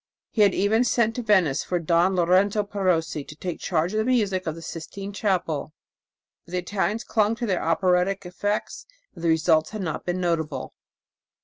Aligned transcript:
He 0.31 0.41
had 0.41 0.55
even 0.55 0.83
sent 0.83 1.13
to 1.13 1.21
Venice 1.21 1.63
for 1.63 1.77
Don 1.77 2.15
Lorenzo 2.15 2.63
Perosi 2.63 3.23
to 3.23 3.35
take 3.35 3.59
charge 3.59 3.93
of 3.93 3.99
the 3.99 4.03
music 4.03 4.47
of 4.47 4.55
the 4.55 4.61
Sistine 4.63 5.13
Chapel; 5.13 5.73
but 6.43 6.53
the 6.53 6.57
Italians 6.57 7.03
clung 7.03 7.35
to 7.35 7.45
their 7.45 7.61
operatic 7.61 8.25
effects, 8.25 8.87
and 9.13 9.23
the 9.23 9.29
results 9.29 9.69
had 9.69 9.83
not 9.83 10.03
been 10.03 10.19
notable. 10.19 10.73